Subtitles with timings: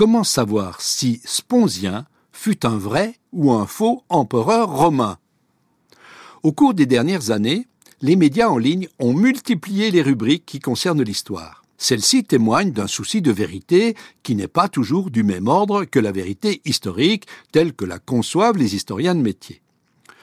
[0.00, 5.18] Comment savoir si Sponsien fut un vrai ou un faux empereur romain?
[6.42, 7.66] Au cours des dernières années,
[8.00, 11.64] les médias en ligne ont multiplié les rubriques qui concernent l'histoire.
[11.76, 16.12] Celles-ci témoignent d'un souci de vérité qui n'est pas toujours du même ordre que la
[16.12, 19.60] vérité historique telle que la conçoivent les historiens de métier.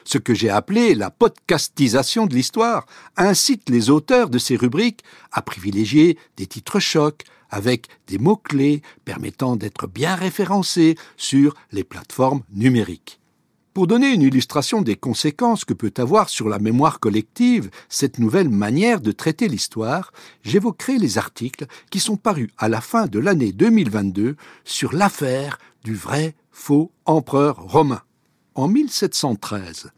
[0.08, 2.86] Ce que j'ai appelé la podcastisation de l'histoire
[3.18, 5.04] incite les auteurs de ces rubriques
[5.34, 12.43] à privilégier des titres chocs avec des mots-clés permettant d'être bien référencés sur les plateformes
[12.54, 13.20] numériques.
[13.74, 18.50] Pour donner une illustration des conséquences que peut avoir sur la mémoire collective cette nouvelle
[18.50, 23.52] manière de traiter l'histoire, j'évoquerai les articles qui sont parus à la fin de l'année
[23.52, 28.02] 2022 sur l'affaire du vrai faux empereur romain.
[28.57, 29.92] En 1713,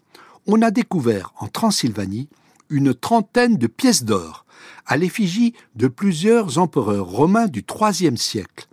[0.45, 2.27] on a découvert en Transylvanie
[2.69, 4.45] une trentaine de pièces d'or
[4.85, 8.67] à l'effigie de plusieurs empereurs romains du IIIe siècle.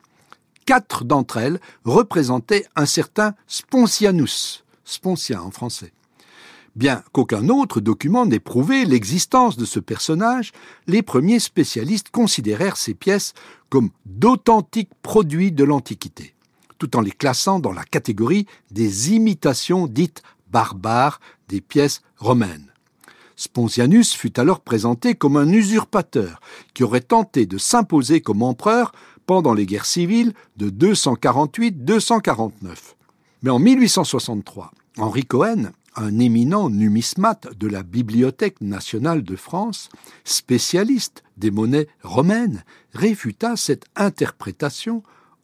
[0.64, 4.64] Quatre d'entre elles représentaient un certain Spontianus,
[5.38, 5.92] en français.
[6.74, 10.50] Bien qu'aucun autre document n'ait prouvé l'existence de ce personnage,
[10.88, 13.34] les premiers spécialistes considérèrent ces pièces
[13.70, 16.34] comme d'authentiques produits de l'Antiquité,
[16.78, 22.72] tout en les classant dans la catégorie des imitations dites barbares des pièces romaines.
[23.36, 26.40] Spontianus fut alors présenté comme un usurpateur
[26.72, 28.92] qui aurait tenté de s'imposer comme empereur
[29.26, 32.94] pendant les guerres civiles de 248-249.
[33.42, 39.88] Mais en 1863, Henri Cohen, un éminent numismate de la Bibliothèque nationale de France,
[40.24, 45.02] spécialiste des monnaies romaines, réfuta cette interprétation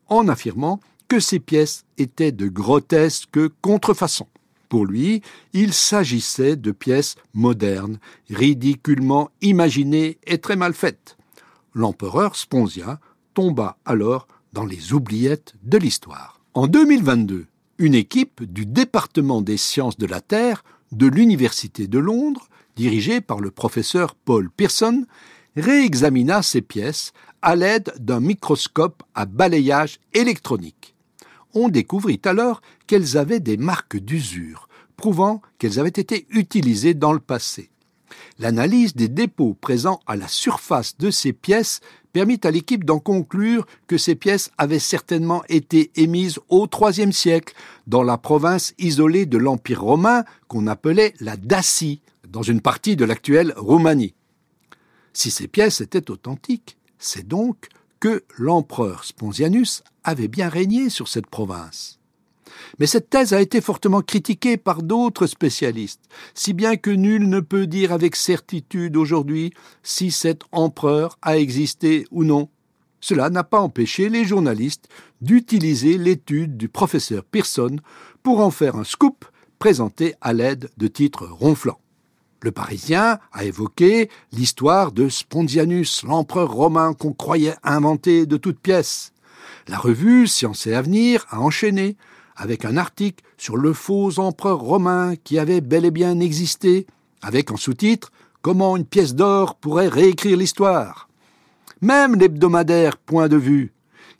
[0.08, 0.80] en affirmant
[1.12, 4.28] que ces pièces étaient de grotesques contrefaçons.
[4.70, 5.20] Pour lui,
[5.52, 7.98] il s'agissait de pièces modernes,
[8.30, 11.18] ridiculement imaginées et très mal faites.
[11.74, 12.98] L'empereur Sponsia
[13.34, 16.40] tomba alors dans les oubliettes de l'histoire.
[16.54, 17.44] En 2022,
[17.76, 23.40] une équipe du département des sciences de la Terre de l'Université de Londres, dirigée par
[23.40, 25.04] le professeur Paul Pearson,
[25.56, 30.91] réexamina ces pièces à l'aide d'un microscope à balayage électronique.
[31.54, 37.20] On découvrit alors qu'elles avaient des marques d'usure, prouvant qu'elles avaient été utilisées dans le
[37.20, 37.70] passé.
[38.38, 41.80] L'analyse des dépôts présents à la surface de ces pièces
[42.12, 47.54] permit à l'équipe d'en conclure que ces pièces avaient certainement été émises au IIIe siècle
[47.86, 53.04] dans la province isolée de l'Empire romain qu'on appelait la Dacie, dans une partie de
[53.04, 54.14] l'actuelle Roumanie.
[55.12, 57.68] Si ces pièces étaient authentiques, c'est donc
[58.00, 61.98] que l'empereur Sponsianus avait bien régné sur cette province.
[62.78, 66.02] Mais cette thèse a été fortement critiquée par d'autres spécialistes,
[66.34, 69.52] si bien que nul ne peut dire avec certitude aujourd'hui
[69.82, 72.48] si cet empereur a existé ou non.
[73.00, 74.88] Cela n'a pas empêché les journalistes
[75.20, 77.76] d'utiliser l'étude du professeur Pearson
[78.22, 79.24] pour en faire un scoop
[79.58, 81.80] présenté à l'aide de titres ronflants.
[82.42, 89.11] Le Parisien a évoqué l'histoire de Spondianus, l'empereur romain qu'on croyait inventé de toutes pièces.
[89.68, 91.96] La revue Science et Avenir a enchaîné
[92.36, 96.86] avec un article sur le faux empereur romain qui avait bel et bien existé,
[97.20, 98.10] avec en sous-titre
[98.40, 101.08] Comment une pièce d'or pourrait réécrire l'histoire.
[101.80, 103.72] Même l'hebdomadaire Point de vue,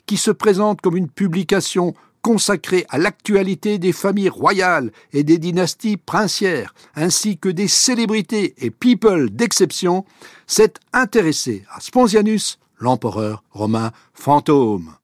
[0.05, 5.97] qui se présente comme une publication consacrée à l'actualité des familles royales et des dynasties
[5.97, 10.05] princières, ainsi que des célébrités et people d'exception,
[10.47, 14.95] s'est intéressé à Sponsianus, l'empereur romain fantôme.